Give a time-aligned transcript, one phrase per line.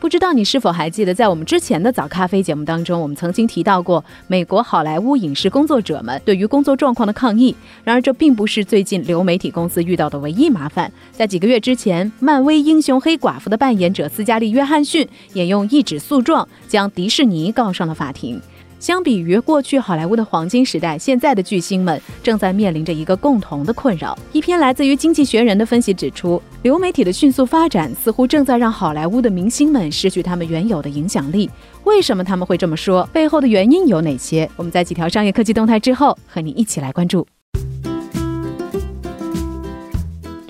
[0.00, 7.54] 不知道你是否还记得，在我们之前的早咖啡节目当中，我们曾经提到过美国好莱坞影视工作者们对于工作状况的抗议。
[7.84, 10.90] 然而，这并不是最近流媒体公司遇到的唯一麻烦。
[11.12, 18.40] 在几个月之前，漫威英雄黑寡妇的扮演者斯嘉丽·约翰逊也用一纸诉状将迪士尼告上了法庭。
[18.80, 24.18] 相比于过去好莱坞的黄金时代，现在的巨星们正在面临着一个共同的困扰。
[24.32, 31.50] 一篇来自于《经济学人》的分析指出，流媒体的迅速发展似乎正在让好莱坞的明星们失去他们原有的影响力。
[31.84, 33.06] 为什么他们会这么说？
[33.12, 34.50] 背后的原因有哪些？
[34.56, 37.26] 我们在几条商业科技动态之后，和你一起来关注。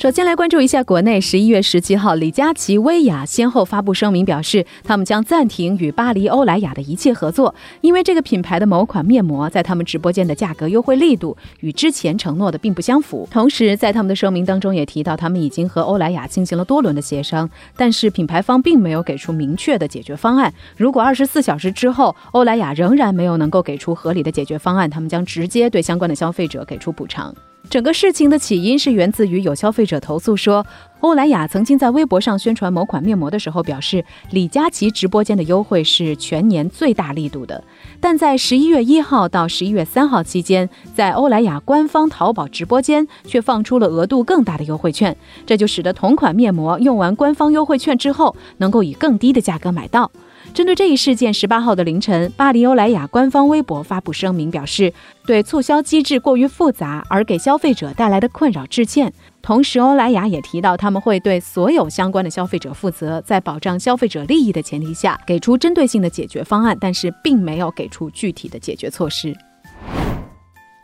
[0.00, 13.28] 首先来关注一下国内，十一月十七号，李佳琦、薇娅先后发布声明，表示他们将暂停与巴黎欧莱雅的一切合作，因为这个品牌的某款面膜在他们直播间的价格优惠力度与之前承诺的并不相符。
[13.30, 20.50] 同时，在他们的声明当中也提到，他们已经和欧莱雅进行了多轮的协商，但是品牌方并没有给出明确的解决方案。
[20.78, 27.34] 如果二十四小时之后欧莱雅仍然没有能够给出合理的解决方案，他们将直接对相关的消费者给出补偿。
[27.70, 30.66] 整个事情的起因是源自于有消费者投诉说，
[30.98, 37.62] 欧莱雅曾经在微博上宣传某款面膜的时候，表示李佳琦直播间的优惠是全年最大力度的，
[38.00, 50.10] 但在十一月一号到十一月三号期间，在欧莱雅官方淘宝直播间却放出了额度更大的优惠券，这就使得同款面膜用完官方优惠券之后，能够以更低的价格买到。
[50.52, 54.92] 针对这一事件，十八号的凌晨，巴黎欧莱雅官方微博发布声明，表示
[55.24, 59.12] 对促销机制过于复杂而给消费者带来的困扰致歉。
[59.40, 69.34] 同时，欧莱雅也提到他们会对所有相关的消费者负责，在保障消费者利益的前提下，给出针对性的解决方案，但是并没有给出具体的解决措施。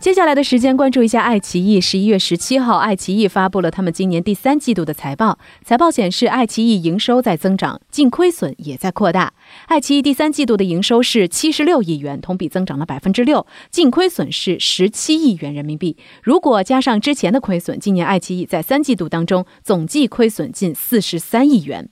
[0.06, 1.80] 接下来的时间，关注一下爱奇艺。
[1.80, 5.36] 十一月十七号，爱奇艺发布了他们今年第三季度的财报。
[5.64, 9.34] 财报显示，爱奇艺营收在增长，净亏损也在扩大。
[9.66, 15.96] 爱奇艺第三季度的营收是七十六亿元，同比增长了百分之六，净亏损是十七亿元人民币。
[16.22, 21.90] 如果加上之前的亏损，今年爱奇艺在三季度当中总计亏损近四十三亿元。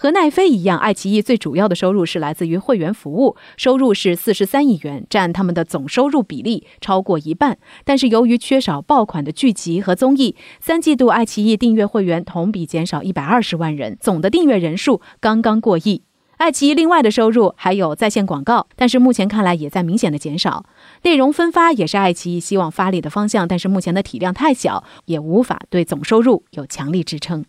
[0.00, 7.58] 和奈飞一样，爱奇艺最主要的收入是来自于会员服务，收入是四十三亿元，占他们的总收入比例超过一半。
[7.84, 16.00] 但是由于缺少爆款的剧集和综艺，三季度爱奇艺订阅会员同比减少一百二十万人，总的订阅人数刚刚过亿。
[16.38, 20.64] 爱奇艺另外的收入还有在线广告，但是目前看来也在明显的减少。
[21.02, 27.44] 内容分发也是爱奇艺希望发力的方向，但是目前的体量太小，也无法对总收入有强力支撑。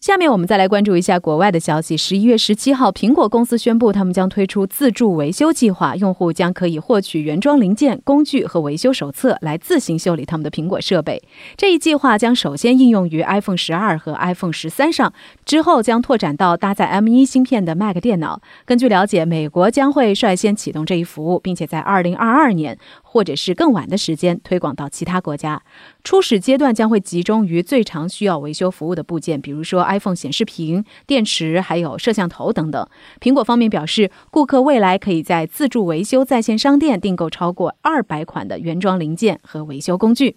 [0.00, 1.96] 下面我们再来关注一下国外的消息。
[1.96, 11.20] 十一月十七号，苹果公司宣布，他们将推出自助维修计划，用户将可以获取原装零件、工具和维修手册，来自行修理他们的苹果设备。
[11.56, 15.12] 这一计划将首先应用于 iPhone 十二和 iPhone 十三上，
[15.44, 18.40] 之后将拓展到搭载 M 一芯片的 Mac 电脑。
[18.64, 22.78] 根据了解，美国将会率先启动这一服务，并且在二零二二年。
[23.10, 25.62] 或者是更晚的时间推广到其他国家。
[26.04, 32.86] 初始阶段将会集中于最常需要维修服务的部件，比如说 iPhone 显示屏、电池，还有摄像头等等。
[33.18, 40.36] 苹果方面表示，顾客未来可以在自助维修在线商店订购超过二百款的原装零件和维修工具。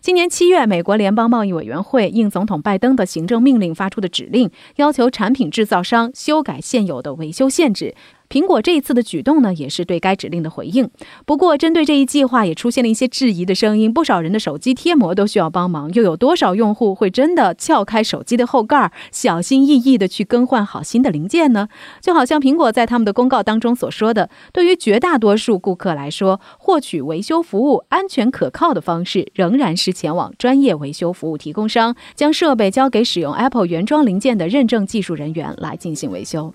[0.00, 7.94] 今年七月，美国联邦贸易委员会应总统拜登的行政命令发出的指令，要求产品制造商修改现有的维修限制。
[8.28, 10.90] 苹果这一次的举动呢，也是对该指令的回应。
[11.24, 13.92] 不过，针对这一计划，也出现了一些质疑的声音。
[13.92, 21.68] 不少人的手机贴膜都需要帮忙，又有多少用户会真的撬开手机的后盖，小心翼翼的去更换好新的零件呢？
[22.00, 29.55] 就好像苹果在他们的公告当中所说的，对于绝大多数顾客来说，获取维修服务安全可靠的方式仍。
[29.56, 36.52] 仍然是前往专业维修服务提供商，将设备交给使用 Apple 原装零件的认证技术人员来进行维修。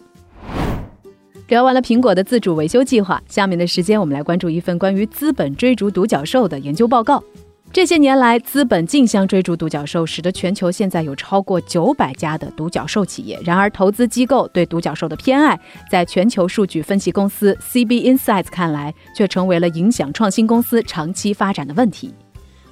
[1.48, 7.24] 聊完了苹果的自主维修计划，下面的时间我们来关注一份关于资本追逐独角兽的研究报告。
[7.74, 13.40] 这些年来，资本竞相追逐独角兽，使得全球现在有超过九百家的独角兽企业。
[13.44, 15.60] 然而，投资机构对独角兽的偏爱，
[15.90, 22.14] 在全球数据分析公司 CB Insights 看来，却成为了影响创新公司长期发展的问题。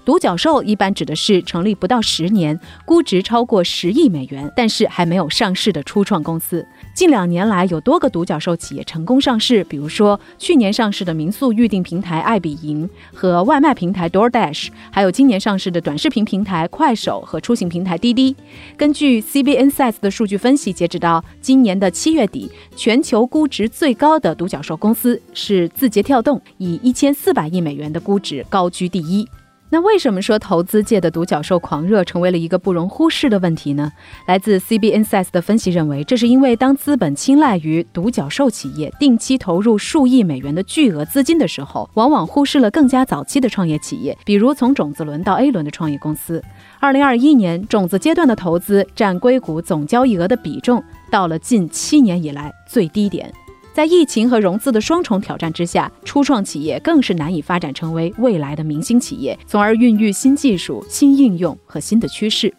[0.06, 6.66] 独角兽一般指的是成立不到十年，估值超过十亿美元，但是还没有上市的初创公司。
[6.96, 18.36] 近两年来，有多个独角兽企业成功上市，比如说去年上市的民宿预订平台爱彼迎和外卖平台 DoorDash，还有今年上市的短视频平台快手和出行平台滴滴。
[18.76, 29.28] 根据 CB Insights 的数据分析，截止到今年的七月底，全球估值最高的独角兽公司是字节跳动，以一千四百亿美元的估值高居第一。
[29.72, 33.92] 那为什么说投资界的独角兽狂热成为了一个不容忽视的问题呢？
[34.26, 46.44] 来自 CB Insights 的分析认为，这是因为当资本青睐于独角兽企业，定期投入数亿美元的巨额资金的时候，往往忽视了更加早期的创业企业，比如从种子轮到 A 轮的创业公司。
[46.80, 53.32] 二零二一年，种子阶段的投资占硅谷总交易额的比重到了近七年以来最低点。
[53.74, 62.54] 在疫情和融资的双重挑战之下，初创企业更是难以发展成为未来的明星企业，从而孕育新技术、新应用和新的趋势。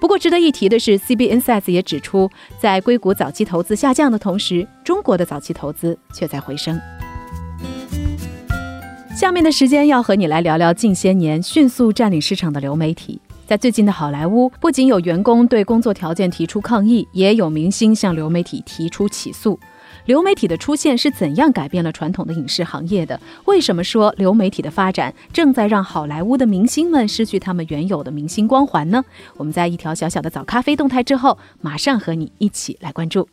[0.00, 6.80] 不过，值得一提的是，CB Insights 也指出，在硅谷早期投资下降的同时，中国的早期投资却在回升。
[9.14, 13.20] 下面的时间要和你来聊聊近些年迅速占领市场的流媒体。
[13.46, 19.58] 在最近的好莱坞，不仅有员工对工作条件提出抗议，也有明星向流媒体提出起诉。
[20.06, 23.20] 流媒体的出现是怎样改变了传统的影视行业的？
[23.44, 29.04] 为什么说流媒体的发展正在让好莱坞的明星们失去他们原有的明星光环呢？
[29.36, 33.28] 我们在一条小小的早咖啡动态之后，马上和你一起来关注。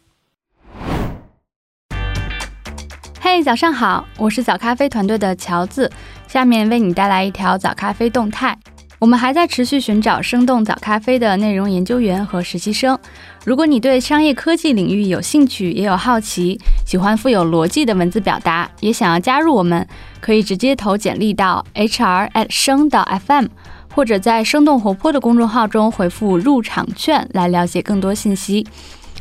[3.19, 5.91] 嘿，早上好，我是早咖啡团队的乔子，
[6.27, 8.57] 下面为你带来一条早咖啡动态。
[8.99, 12.97] 我们还在持续寻找生动早咖啡的内容研究员和实习生。
[13.45, 19.85] 如果你对商业科技领域有兴趣，也有好奇，喜欢富有逻辑的文字表达，也想要加入我们，
[20.21, 23.47] 可以直接投简历到 hr at 生到 fm，
[23.93, 28.65] 或者在生动活泼的公众号中回复入场券来了解更多信息。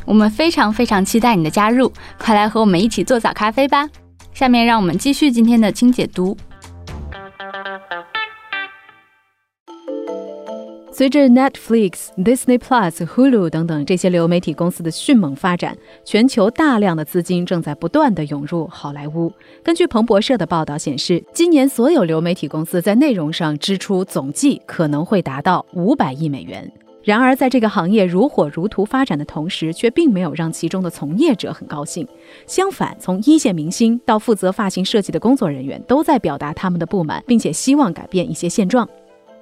[0.05, 3.89] 我们非常非常期待你的加入，快来和我们一起做早咖啡吧！
[4.33, 6.37] 下面让我们继续今天的轻解读。
[10.95, 15.75] 随着 Netflix、Disney Plus、Hulu 等等这些流媒体公司的迅猛发展，
[16.05, 19.33] 全球大量的资金正在不断的涌入好莱坞。
[19.63, 26.71] 根据彭博社的报道显示，今年所有流媒体公司在内容上支出总计可能会达到五百亿美元。
[27.03, 32.07] 然而，在这个行业如火如荼发展的同时，却并没有让其中的从业者很高兴。
[32.45, 38.87] 相反，从一线明星到负责发型设计的工作人员，都在表达他们的不满，并且希望改变一些现状。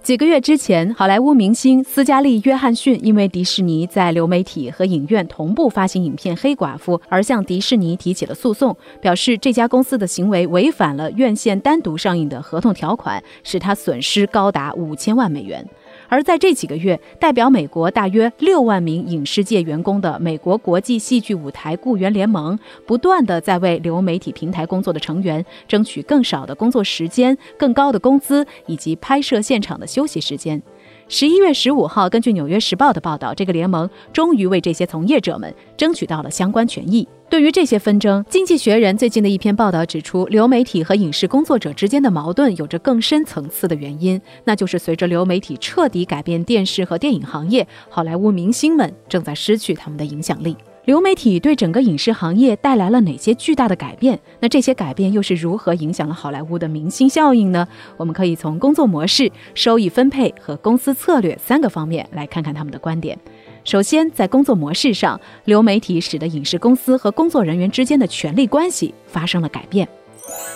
[0.03, 15.63] 几个月之前，好莱坞明星斯嘉丽·约翰逊因为迪士尼在流媒体和影院同步发行影片《黑寡妇》而向迪士尼提起了诉讼，表示这家公司的行为违反了院线单独上映的合同条款，使他损失高达五千万美元。
[16.11, 30.61] 而在这几个月，代表美国大约六万名影视界员工的美国国际戏剧舞台雇员联盟，不断的在为流媒体平台工作的成员争取更少的工作时间、更高的工资以及拍摄现场的休息时间。
[31.07, 37.07] 十一月十五号，根据《纽约时报》的报道，这个联盟终于为这些从业者们争取到了相关权益。
[37.31, 50.57] 对于这些纷争，《经济学人》最近的一篇报道指出，流媒体和影视工作者之间的矛盾有着更深层次的原因，那就是随着流媒体彻底改变电视和电影行业，好莱坞明星们正在失去他们的影响力。
[50.83, 54.19] 流媒体对整个影视行业带来了哪些巨大的改变？
[54.42, 57.66] 那这些改变又是如何影响了好莱坞的明星效应呢？
[57.95, 63.18] 我们可以从工作模式、收益分配和公司策略三个方面来看看他们的观点。
[63.63, 69.87] 首先，在工作模式上，流媒体使得影视公司和工作人员之间的权力关系发生了改变。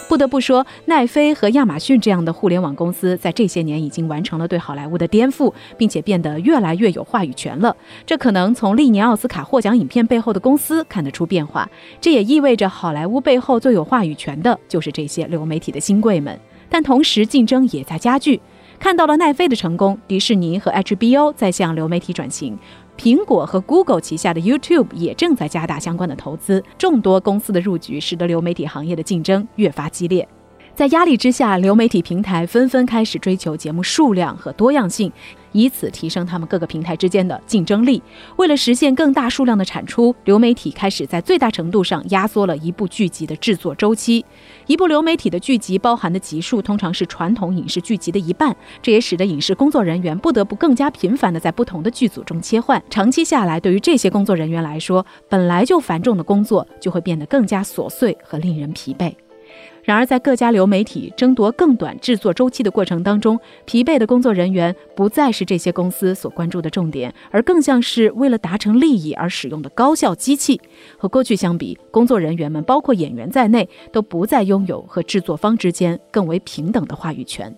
[0.08, 7.76] 不得不说，奈飞和亚马逊这样的互联网公司在这些年已经完成了对好莱坞的颠覆，并且变得越来越有话语权了。
[8.06, 11.70] 这可能从历年奥斯卡获奖影片背后的公司看得出变化。
[12.00, 16.40] 这也意味着好莱坞背后最有话语权的就是这些流媒体的新贵们。
[16.70, 18.40] 但同时，竞争也在加剧。
[18.78, 22.58] 看到了奈飞的成功，迪士尼和 HBO 在向流媒体转型。
[22.98, 30.28] 苹果和 Google 旗下的 YouTube 也正在加大相关的投资，众多公司的入局使得流媒体行业的竞争越发激烈。
[30.76, 35.12] 在压力之下，流媒体平台纷纷开始追求节目数量和多样性。
[35.54, 38.04] 以此提升他们各个平台之间的竞争力。
[38.36, 44.26] 为了实现更大数量的产出，流媒体开始在最大程度上压缩了一部剧集的制作周期。
[44.68, 52.84] 一部流媒体的剧集包含的集数通常是传统影视剧集的一半，这也使得影视工作人员不得不更加频繁地在不同的剧组中切换。
[52.90, 59.16] 长期下来，对于这些工作人员来说，本来就繁重的工作就会变得更加琐碎和令人疲惫。
[59.86, 70.60] 然而，在各家流媒体争夺更短制作周期的过程当中，疲惫的工作人员不再是这些公司所关注的重点，而更像是为了达成利益而使用的高效机器。
[70.98, 77.56] 和过去相比，工作人员们，包括演员在内，都不再拥有和制作方之间更为平等的话语权。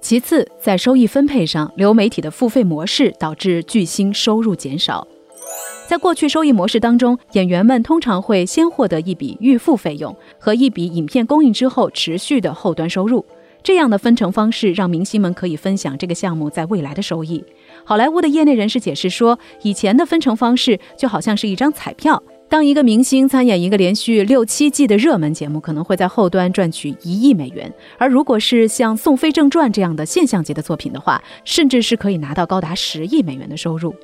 [0.00, 5.06] 其次，在收益分配上，流媒体的付费模式导致巨星收入减少。
[5.86, 13.24] 在过去收益模式当中，演员们通常会先获得一笔预付费用和一笔影片公映之后持续的后端收入。
[13.62, 17.42] 这样的分成方式让明星们可以分享这个项目在未来的收益。
[17.84, 33.94] 好莱坞的业内人士解释说，以前的分成方式就好像是一张彩票，当一个明星参演一个连续六七季的热门节目，可能会在后端赚取一亿美元；而如果是像《宋飞正传》这样的现象级的作品的话，甚至是可以拿到高达十亿美元的收入。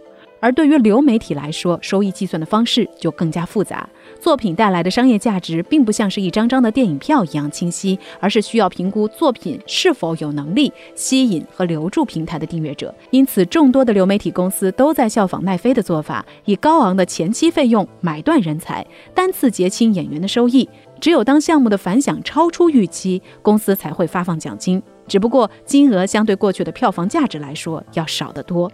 [0.43, 3.89] 而对于流媒体来说，收益计算的方式就更加复杂。
[4.19, 12.93] 作品带来的商业价值并不像是一张张的电影票一样清晰，而是需要评估作品是否有能力吸引和留住平台的订阅者。
[13.13, 18.85] 因此，众多的流媒体公司都在效仿奈飞的做法，以高昂的前期费用买断人才，
[19.15, 20.69] 单次结清演员的收益。
[21.01, 24.83] 只有当项目的反响超出预期，公司才会发放奖金。
[25.07, 28.71] 只不过，金额相对过去的票房价值来说要少得多。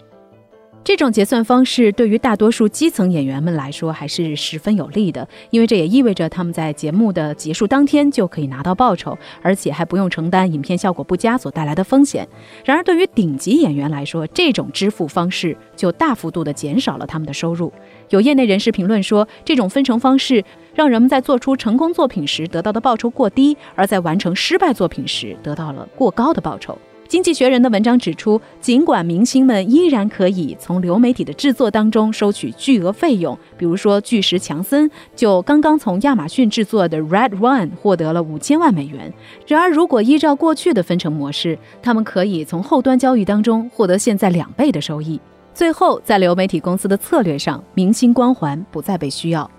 [0.85, 12.27] 这种结算方式对于大多数基层演员们来说还是十分有利的，因为这也意味着他们在节目的结束当天就可以拿到报酬，而且还不用承担影片效果不佳所带来的风险。
[12.65, 17.71] 然而，对于顶级演员来说，这种支付方式就大幅度的减少了他们的收入。
[18.09, 20.43] 有业内人士评论说，这种分成方式
[20.75, 26.79] 让人们在做出成功作品时得到的报酬过低，而在完成失败作品时得到了过高的报酬。
[27.09, 39.11] 经济学人的文章指出，尽管明星们依然可以从流媒体的制作当中收取巨额费用，比如说巨石强森就刚刚从亚马逊制作的《Red One》获得了五千万美元。
[39.47, 45.19] 然而，如果依照过去的分成模式，他们可以从后端交易当中获得现在两倍的收益。
[45.55, 49.51] 最后，在流媒体公司的策略上，明星光环不再被需要。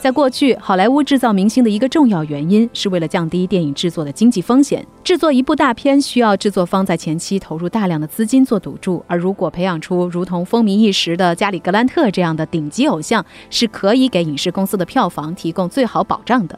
[0.00, 4.86] 在过去，好莱坞制造明星的一个重要原因是为了降低电影制作的经济风险。
[5.02, 16.56] 制作一部大片需要制作方在前期投入大量的资金做赌注，而如果培养出如同风靡一时的加里·格兰特这样的顶级偶像，是可以给影视公司的票房提供最好保障的。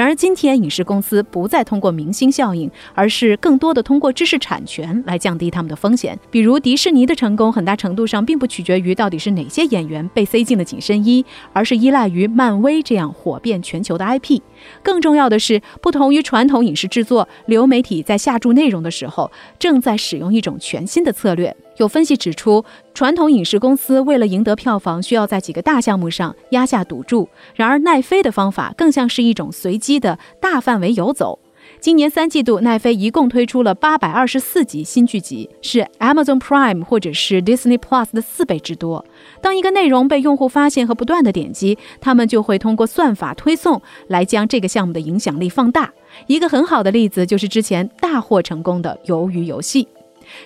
[0.00, 6.18] 然而，今天影视公司不再通过明星效应，而是更多的通过知识产权来降低他们的风险。
[6.30, 14.40] 比如，迪士尼的成功很大程度上并不取决于到底是哪些演员被塞进了紧身衣，而是依赖于漫威这样火遍全球的 IP。
[14.82, 21.54] 更重要的是，不同于传统影视制作，流媒体在下注内容的时候，正在使用一种全新的策略。
[21.80, 27.26] 有分析指出，传统影视公司为了赢得票房，需要在几个大项目上压下赌注。
[27.54, 31.38] 然而，奈飞的方法更像是一种随机的大范围游走。
[31.80, 39.02] 今年三季度，奈飞一共推出了八百二十四集新剧集，是 Amazon Prime 或者是 Disney Plus 的四倍之多。
[39.40, 45.90] 当一个内容被用户发现和不断的点击，他们就会通过算法推送来将这个项目的影响力放大。
[46.26, 49.84] 一个很好的例子就是之前大获成功的《鱿鱼游戏》。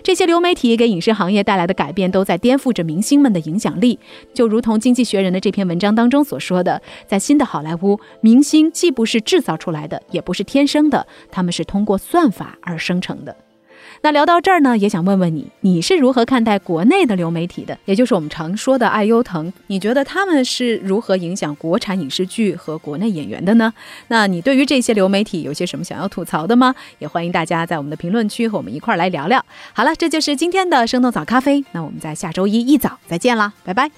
[0.02, 3.98] 这些流媒体给影视行业带来的改变，都在颠覆着明星们的影响力。
[4.32, 13.36] 就如同《经济学人》的这篇文章当中所说的，在新的好莱坞，明星既不是制造出来的，也不是天生的，他们是通过算法而生成的。
[14.02, 17.78] 那聊到这儿呢，也想问问你，你是如何看待国内的流媒体的？
[17.86, 23.72] 也就是我们常说的爱优腾，你觉得他们是如何影响国产影视剧和国内演员的呢？
[24.08, 26.74] 那你对于这些流媒体有些什么想要吐槽的吗？
[26.98, 29.44] 也欢迎大家在我们的评论区和我们一块儿来聊聊。
[29.72, 33.90] 好了，这就是今天的生动早咖啡，那我们在下周一一早再见啦，拜拜。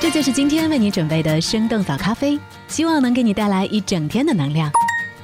[0.00, 4.70] 这就是今天为你准备的生动早咖啡，希望能给你带来一整天的能量。